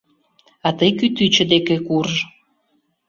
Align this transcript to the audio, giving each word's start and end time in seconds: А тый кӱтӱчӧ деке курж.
А 0.67 0.69
тый 0.77 0.91
кӱтӱчӧ 0.99 1.43
деке 1.53 1.75
курж. 1.87 2.13